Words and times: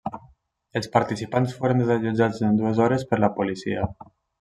Els 0.81 0.89
participants 0.95 1.55
foren 1.59 1.85
desallotjats 1.85 2.43
en 2.51 2.61
dues 2.65 2.85
hores 2.87 3.11
per 3.13 3.25
la 3.25 3.35
policia. 3.41 3.91